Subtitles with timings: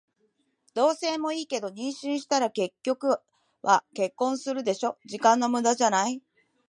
[0.73, 3.19] 同棲もいいけど、妊娠したら結局
[3.61, 4.97] は結婚するでしょ。
[5.05, 6.23] 時間の無駄じゃない？